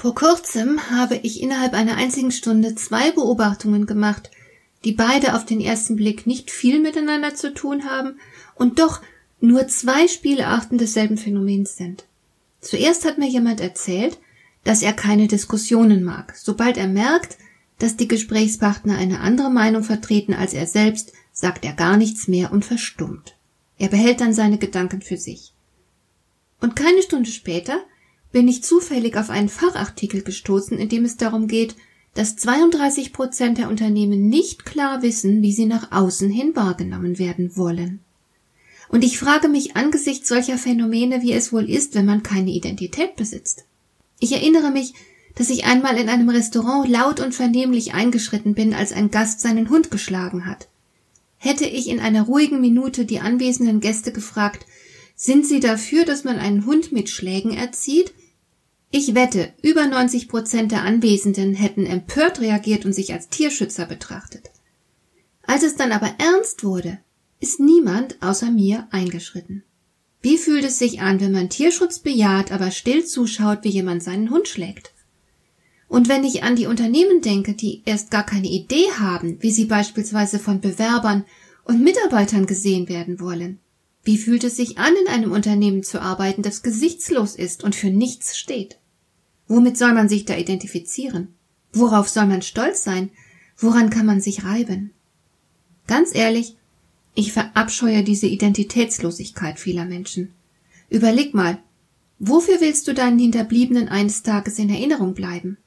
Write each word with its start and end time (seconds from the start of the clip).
Vor 0.00 0.14
kurzem 0.14 0.90
habe 0.90 1.16
ich 1.16 1.42
innerhalb 1.42 1.74
einer 1.74 1.96
einzigen 1.96 2.32
Stunde 2.32 2.74
zwei 2.74 3.10
Beobachtungen 3.10 3.84
gemacht, 3.84 4.30
die 4.82 4.92
beide 4.92 5.34
auf 5.34 5.44
den 5.44 5.60
ersten 5.60 5.94
Blick 5.94 6.26
nicht 6.26 6.50
viel 6.50 6.80
miteinander 6.80 7.34
zu 7.34 7.52
tun 7.52 7.84
haben 7.84 8.18
und 8.54 8.78
doch 8.78 9.02
nur 9.42 9.68
zwei 9.68 10.08
Spielarten 10.08 10.78
desselben 10.78 11.18
Phänomens 11.18 11.76
sind. 11.76 12.06
Zuerst 12.62 13.04
hat 13.04 13.18
mir 13.18 13.28
jemand 13.28 13.60
erzählt, 13.60 14.18
dass 14.64 14.80
er 14.80 14.94
keine 14.94 15.28
Diskussionen 15.28 16.02
mag. 16.02 16.34
Sobald 16.34 16.78
er 16.78 16.88
merkt, 16.88 17.36
dass 17.78 17.98
die 17.98 18.08
Gesprächspartner 18.08 18.96
eine 18.96 19.20
andere 19.20 19.50
Meinung 19.50 19.82
vertreten 19.82 20.32
als 20.32 20.54
er 20.54 20.66
selbst, 20.66 21.12
sagt 21.30 21.62
er 21.62 21.74
gar 21.74 21.98
nichts 21.98 22.26
mehr 22.26 22.52
und 22.52 22.64
verstummt. 22.64 23.36
Er 23.76 23.88
behält 23.88 24.22
dann 24.22 24.32
seine 24.32 24.56
Gedanken 24.56 25.02
für 25.02 25.18
sich. 25.18 25.52
Und 26.58 26.74
keine 26.74 27.02
Stunde 27.02 27.28
später 27.28 27.84
bin 28.32 28.48
ich 28.48 28.62
zufällig 28.62 29.16
auf 29.16 29.30
einen 29.30 29.48
Fachartikel 29.48 30.22
gestoßen, 30.22 30.78
in 30.78 30.88
dem 30.88 31.04
es 31.04 31.16
darum 31.16 31.48
geht, 31.48 31.74
dass 32.14 32.36
32 32.36 33.12
Prozent 33.12 33.58
der 33.58 33.68
Unternehmen 33.68 34.28
nicht 34.28 34.64
klar 34.64 35.02
wissen, 35.02 35.42
wie 35.42 35.52
sie 35.52 35.66
nach 35.66 35.92
außen 35.92 36.30
hin 36.30 36.54
wahrgenommen 36.54 37.18
werden 37.18 37.56
wollen. 37.56 38.00
Und 38.88 39.04
ich 39.04 39.18
frage 39.18 39.48
mich 39.48 39.76
angesichts 39.76 40.28
solcher 40.28 40.58
Phänomene, 40.58 41.22
wie 41.22 41.32
es 41.32 41.52
wohl 41.52 41.70
ist, 41.70 41.94
wenn 41.94 42.06
man 42.06 42.24
keine 42.24 42.50
Identität 42.50 43.14
besitzt. 43.14 43.64
Ich 44.18 44.32
erinnere 44.32 44.70
mich, 44.70 44.94
dass 45.36 45.50
ich 45.50 45.64
einmal 45.64 45.96
in 45.96 46.08
einem 46.08 46.28
Restaurant 46.28 46.88
laut 46.88 47.20
und 47.20 47.34
vernehmlich 47.34 47.94
eingeschritten 47.94 48.54
bin, 48.54 48.74
als 48.74 48.92
ein 48.92 49.12
Gast 49.12 49.40
seinen 49.40 49.70
Hund 49.70 49.92
geschlagen 49.92 50.44
hat. 50.44 50.68
Hätte 51.38 51.64
ich 51.66 51.88
in 51.88 52.00
einer 52.00 52.22
ruhigen 52.22 52.60
Minute 52.60 53.04
die 53.04 53.20
anwesenden 53.20 53.80
Gäste 53.80 54.12
gefragt, 54.12 54.66
sind 55.14 55.46
Sie 55.46 55.60
dafür, 55.60 56.04
dass 56.04 56.24
man 56.24 56.38
einen 56.38 56.66
Hund 56.66 56.92
mit 56.92 57.08
Schlägen 57.08 57.52
erzieht? 57.52 58.12
Ich 58.92 59.14
wette, 59.14 59.52
über 59.62 59.86
90 59.86 60.28
Prozent 60.28 60.72
der 60.72 60.82
Anwesenden 60.82 61.54
hätten 61.54 61.86
empört 61.86 62.40
reagiert 62.40 62.84
und 62.84 62.92
sich 62.92 63.12
als 63.12 63.28
Tierschützer 63.28 63.86
betrachtet. 63.86 64.50
Als 65.42 65.62
es 65.62 65.76
dann 65.76 65.92
aber 65.92 66.12
ernst 66.18 66.64
wurde, 66.64 66.98
ist 67.38 67.60
niemand 67.60 68.20
außer 68.20 68.50
mir 68.50 68.88
eingeschritten. 68.90 69.62
Wie 70.22 70.36
fühlt 70.36 70.64
es 70.64 70.78
sich 70.78 71.00
an, 71.00 71.20
wenn 71.20 71.32
man 71.32 71.48
Tierschutz 71.48 72.00
bejaht, 72.00 72.52
aber 72.52 72.72
still 72.72 73.04
zuschaut, 73.06 73.60
wie 73.62 73.70
jemand 73.70 74.02
seinen 74.02 74.30
Hund 74.30 74.48
schlägt? 74.48 74.92
Und 75.88 76.08
wenn 76.08 76.24
ich 76.24 76.42
an 76.42 76.56
die 76.56 76.66
Unternehmen 76.66 77.20
denke, 77.20 77.54
die 77.54 77.82
erst 77.84 78.10
gar 78.10 78.24
keine 78.24 78.48
Idee 78.48 78.90
haben, 78.98 79.38
wie 79.40 79.50
sie 79.50 79.64
beispielsweise 79.64 80.38
von 80.38 80.60
Bewerbern 80.60 81.24
und 81.64 81.82
Mitarbeitern 81.82 82.46
gesehen 82.46 82.88
werden 82.88 83.18
wollen, 83.18 83.60
wie 84.02 84.18
fühlt 84.18 84.44
es 84.44 84.56
sich 84.56 84.78
an, 84.78 84.94
in 85.02 85.08
einem 85.08 85.32
Unternehmen 85.32 85.82
zu 85.82 86.00
arbeiten, 86.00 86.42
das 86.42 86.62
gesichtslos 86.62 87.34
ist 87.34 87.64
und 87.64 87.74
für 87.74 87.90
nichts 87.90 88.38
steht? 88.38 88.78
Womit 89.46 89.76
soll 89.76 89.92
man 89.92 90.08
sich 90.08 90.24
da 90.24 90.36
identifizieren? 90.36 91.28
Worauf 91.72 92.08
soll 92.08 92.26
man 92.26 92.42
stolz 92.42 92.82
sein? 92.82 93.10
Woran 93.58 93.90
kann 93.90 94.06
man 94.06 94.20
sich 94.20 94.44
reiben? 94.44 94.92
Ganz 95.86 96.14
ehrlich, 96.14 96.56
ich 97.14 97.32
verabscheue 97.32 98.02
diese 98.02 98.26
Identitätslosigkeit 98.26 99.58
vieler 99.58 99.84
Menschen. 99.84 100.32
Überleg 100.88 101.34
mal, 101.34 101.58
wofür 102.18 102.60
willst 102.60 102.88
du 102.88 102.94
deinen 102.94 103.18
Hinterbliebenen 103.18 103.88
eines 103.88 104.22
Tages 104.22 104.58
in 104.58 104.70
Erinnerung 104.70 105.14
bleiben? 105.14 105.58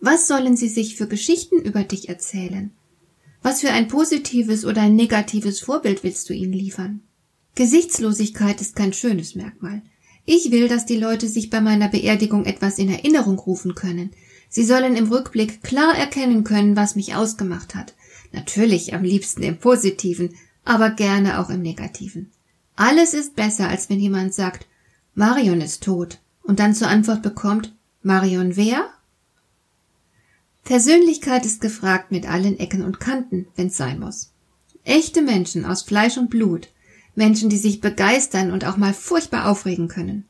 Was 0.00 0.28
sollen 0.28 0.56
sie 0.56 0.68
sich 0.68 0.96
für 0.96 1.08
Geschichten 1.08 1.60
über 1.60 1.84
dich 1.84 2.08
erzählen? 2.08 2.70
Was 3.42 3.60
für 3.60 3.70
ein 3.70 3.88
positives 3.88 4.64
oder 4.64 4.82
ein 4.82 4.96
negatives 4.96 5.60
Vorbild 5.60 6.04
willst 6.04 6.28
du 6.28 6.34
ihnen 6.34 6.52
liefern? 6.52 7.00
Gesichtslosigkeit 7.58 8.60
ist 8.60 8.76
kein 8.76 8.92
schönes 8.92 9.34
Merkmal. 9.34 9.82
Ich 10.24 10.52
will, 10.52 10.68
dass 10.68 10.86
die 10.86 10.96
Leute 10.96 11.26
sich 11.26 11.50
bei 11.50 11.60
meiner 11.60 11.88
Beerdigung 11.88 12.44
etwas 12.44 12.78
in 12.78 12.88
Erinnerung 12.88 13.36
rufen 13.36 13.74
können. 13.74 14.12
Sie 14.48 14.62
sollen 14.62 14.94
im 14.94 15.10
Rückblick 15.10 15.64
klar 15.64 15.98
erkennen 15.98 16.44
können, 16.44 16.76
was 16.76 16.94
mich 16.94 17.16
ausgemacht 17.16 17.74
hat. 17.74 17.94
Natürlich 18.30 18.94
am 18.94 19.02
liebsten 19.02 19.42
im 19.42 19.58
Positiven, 19.58 20.36
aber 20.64 20.90
gerne 20.90 21.40
auch 21.40 21.50
im 21.50 21.60
Negativen. 21.60 22.30
Alles 22.76 23.12
ist 23.12 23.34
besser, 23.34 23.68
als 23.68 23.90
wenn 23.90 23.98
jemand 23.98 24.34
sagt, 24.34 24.68
Marion 25.16 25.60
ist 25.60 25.82
tot 25.82 26.20
und 26.44 26.60
dann 26.60 26.76
zur 26.76 26.86
Antwort 26.86 27.22
bekommt, 27.22 27.74
Marion 28.04 28.54
wer? 28.54 28.88
Persönlichkeit 30.62 31.44
ist 31.44 31.60
gefragt 31.60 32.12
mit 32.12 32.30
allen 32.30 32.56
Ecken 32.60 32.84
und 32.84 33.00
Kanten, 33.00 33.48
wenn's 33.56 33.76
sein 33.76 33.98
muss. 33.98 34.30
Echte 34.84 35.22
Menschen 35.22 35.64
aus 35.64 35.82
Fleisch 35.82 36.18
und 36.18 36.30
Blut 36.30 36.68
Menschen, 37.18 37.50
die 37.50 37.58
sich 37.58 37.82
begeistern 37.82 38.50
und 38.50 38.64
auch 38.64 38.78
mal 38.78 38.94
furchtbar 38.94 39.50
aufregen 39.50 39.88
können. 39.88 40.24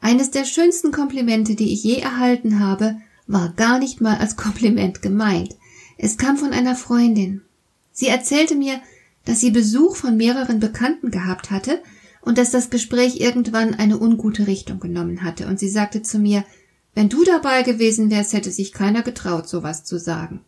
Eines 0.00 0.32
der 0.32 0.44
schönsten 0.44 0.90
Komplimente, 0.90 1.54
die 1.54 1.72
ich 1.72 1.84
je 1.84 1.98
erhalten 1.98 2.58
habe, 2.58 2.96
war 3.28 3.50
gar 3.50 3.78
nicht 3.78 4.00
mal 4.00 4.16
als 4.16 4.34
Kompliment 4.34 5.00
gemeint. 5.00 5.56
Es 5.96 6.18
kam 6.18 6.36
von 6.36 6.52
einer 6.52 6.74
Freundin. 6.74 7.42
Sie 7.92 8.08
erzählte 8.08 8.56
mir, 8.56 8.80
dass 9.24 9.38
sie 9.38 9.52
Besuch 9.52 9.94
von 9.94 10.16
mehreren 10.16 10.58
Bekannten 10.58 11.12
gehabt 11.12 11.52
hatte 11.52 11.80
und 12.20 12.38
dass 12.38 12.50
das 12.50 12.70
Gespräch 12.70 13.20
irgendwann 13.20 13.74
eine 13.74 14.00
ungute 14.00 14.48
Richtung 14.48 14.80
genommen 14.80 15.22
hatte, 15.22 15.46
und 15.46 15.60
sie 15.60 15.68
sagte 15.68 16.02
zu 16.02 16.18
mir, 16.18 16.44
wenn 16.94 17.08
du 17.08 17.24
dabei 17.24 17.62
gewesen 17.62 18.10
wärst, 18.10 18.32
hätte 18.32 18.50
sich 18.50 18.72
keiner 18.72 19.02
getraut, 19.02 19.48
sowas 19.48 19.84
zu 19.84 19.98
sagen. 19.98 20.40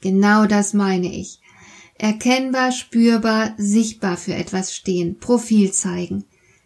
Genau 0.00 0.46
das 0.46 0.72
meine 0.72 1.14
ich 1.14 1.40
erkennbar, 1.98 2.72
spürbar, 2.72 3.54
sichtbar 3.56 4.16
für 4.16 4.34
etwas 4.34 4.74
stehen, 4.74 5.18
Profil 5.18 5.72
zeigen, 5.72 6.24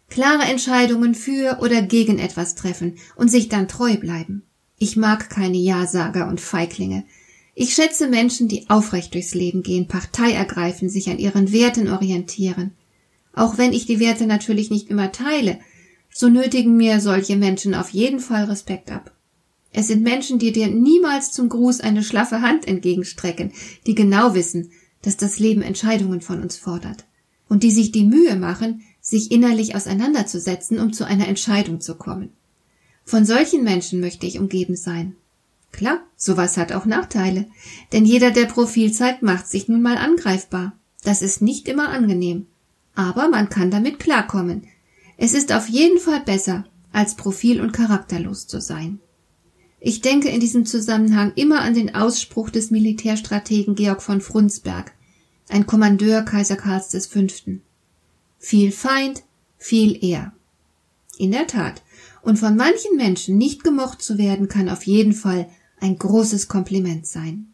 klare 0.09 0.43
Entscheidungen 0.43 1.15
für 1.15 1.59
oder 1.61 1.81
gegen 1.81 2.19
etwas 2.19 2.55
treffen 2.55 2.97
und 3.15 3.29
sich 3.29 3.49
dann 3.49 3.67
treu 3.67 3.97
bleiben. 3.97 4.43
Ich 4.77 4.95
mag 4.95 5.29
keine 5.29 5.57
Ja-Sager 5.57 6.27
und 6.27 6.41
Feiglinge. 6.41 7.03
Ich 7.53 7.73
schätze 7.73 8.07
Menschen, 8.07 8.47
die 8.47 8.69
aufrecht 8.69 9.13
durchs 9.13 9.33
Leben 9.33 9.63
gehen, 9.63 9.87
Partei 9.87 10.31
ergreifen, 10.31 10.89
sich 10.89 11.09
an 11.09 11.19
ihren 11.19 11.51
Werten 11.51 11.89
orientieren. 11.89 12.71
Auch 13.33 13.57
wenn 13.57 13.73
ich 13.73 13.85
die 13.85 13.99
Werte 13.99 14.25
natürlich 14.25 14.69
nicht 14.69 14.89
immer 14.89 15.11
teile, 15.11 15.59
so 16.11 16.29
nötigen 16.29 16.77
mir 16.77 17.01
solche 17.01 17.35
Menschen 17.35 17.75
auf 17.75 17.89
jeden 17.89 18.19
Fall 18.19 18.45
Respekt 18.45 18.91
ab. 18.91 19.11
Es 19.71 19.87
sind 19.87 20.01
Menschen, 20.01 20.39
die 20.39 20.51
dir 20.51 20.67
niemals 20.67 21.31
zum 21.31 21.49
Gruß 21.49 21.81
eine 21.81 22.03
schlaffe 22.03 22.41
Hand 22.41 22.67
entgegenstrecken, 22.67 23.51
die 23.85 23.93
genau 23.93 24.33
wissen, 24.33 24.71
dass 25.01 25.17
das 25.17 25.39
Leben 25.39 25.61
Entscheidungen 25.61 26.21
von 26.21 26.41
uns 26.41 26.57
fordert 26.57 27.05
und 27.47 27.63
die 27.63 27.71
sich 27.71 27.91
die 27.91 28.05
Mühe 28.05 28.35
machen, 28.35 28.81
sich 29.01 29.31
innerlich 29.31 29.75
auseinanderzusetzen, 29.75 30.79
um 30.79 30.93
zu 30.93 31.05
einer 31.05 31.27
Entscheidung 31.27 31.81
zu 31.81 31.95
kommen. 31.95 32.31
Von 33.05 33.25
solchen 33.25 33.63
Menschen 33.63 33.99
möchte 33.99 34.27
ich 34.27 34.39
umgeben 34.39 34.75
sein. 34.75 35.15
Klar, 35.71 35.99
sowas 36.15 36.57
hat 36.57 36.71
auch 36.71 36.85
Nachteile, 36.85 37.47
denn 37.91 38.05
jeder, 38.05 38.31
der 38.31 38.45
Profil 38.45 38.91
zeigt, 38.91 39.23
macht 39.23 39.47
sich 39.47 39.67
nun 39.67 39.81
mal 39.81 39.97
angreifbar. 39.97 40.73
Das 41.03 41.21
ist 41.21 41.41
nicht 41.41 41.67
immer 41.67 41.89
angenehm, 41.89 42.47
aber 42.95 43.29
man 43.29 43.49
kann 43.49 43.71
damit 43.71 43.99
klarkommen. 43.99 44.67
Es 45.17 45.33
ist 45.33 45.53
auf 45.53 45.69
jeden 45.69 45.99
Fall 45.99 46.21
besser, 46.21 46.65
als 46.91 47.15
profil- 47.15 47.61
und 47.61 47.71
charakterlos 47.71 48.47
zu 48.47 48.61
sein. 48.61 48.99
Ich 49.81 50.01
denke 50.01 50.29
in 50.29 50.41
diesem 50.41 50.65
Zusammenhang 50.65 51.31
immer 51.35 51.61
an 51.61 51.73
den 51.73 51.95
Ausspruch 51.95 52.49
des 52.49 52.69
Militärstrategen 52.69 53.75
Georg 53.75 54.01
von 54.01 54.19
Frundsberg, 54.19 54.91
ein 55.47 55.65
Kommandeur 55.65 56.23
Kaiser 56.23 56.57
Karls 56.57 56.93
V. 57.07 57.27
Viel 58.37 58.71
Feind, 58.71 59.23
viel 59.57 60.03
Ehr. 60.03 60.33
In 61.17 61.31
der 61.31 61.47
Tat, 61.47 61.81
und 62.21 62.37
von 62.37 62.57
manchen 62.57 62.97
Menschen 62.97 63.37
nicht 63.37 63.63
gemocht 63.63 64.01
zu 64.01 64.17
werden, 64.17 64.49
kann 64.49 64.69
auf 64.69 64.83
jeden 64.83 65.13
Fall 65.13 65.49
ein 65.79 65.97
großes 65.97 66.49
Kompliment 66.49 67.07
sein. 67.07 67.53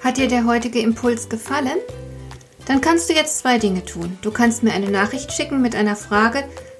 Hat 0.00 0.16
dir 0.16 0.28
der 0.28 0.46
heutige 0.46 0.78
Impuls 0.78 1.28
gefallen? 1.28 1.78
Dann 2.66 2.80
kannst 2.80 3.08
du 3.08 3.14
jetzt 3.14 3.38
zwei 3.38 3.58
Dinge 3.58 3.84
tun. 3.84 4.16
Du 4.22 4.30
kannst 4.30 4.62
mir 4.62 4.72
eine 4.72 4.90
Nachricht 4.90 5.32
schicken 5.32 5.60
mit 5.60 5.74
einer 5.74 5.96
Frage, 5.96 6.44